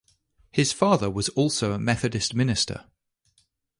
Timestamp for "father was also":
0.73-1.73